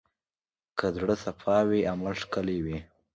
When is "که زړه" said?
0.77-1.15